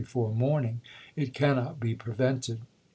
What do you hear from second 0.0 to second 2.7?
12,1861. before morning. It cannot be prevented."